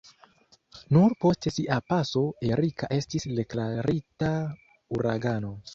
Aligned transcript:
Nur 0.95 1.13
post 1.25 1.47
sia 1.57 1.77
paso 1.91 2.25
Erika 2.57 2.91
estis 2.99 3.29
deklarita 3.43 4.35
uragano. 4.99 5.59